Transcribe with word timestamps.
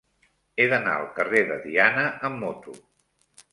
He 0.55 0.65
d'anar 0.71 0.95
al 1.01 1.05
carrer 1.19 1.43
de 1.53 1.59
Diana 1.67 2.09
amb 2.31 2.43
moto. 2.47 2.77